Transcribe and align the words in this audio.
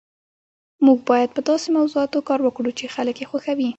موږ 0.85 0.99
باید 1.09 1.29
په 1.35 1.41
داسې 1.49 1.67
موضوعاتو 1.77 2.25
کار 2.27 2.39
وکړو 2.43 2.71
چې 2.79 2.93
خلک 2.95 3.15
یې 3.21 3.29
خوښوي 3.29 3.69